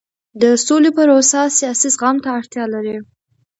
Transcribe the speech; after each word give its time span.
د 0.41 0.43
سولې 0.65 0.89
پروسه 0.97 1.41
سیاسي 1.59 1.87
زغم 1.95 2.15
ته 2.23 2.29
اړتیا 2.39 2.65
لري 2.73 2.97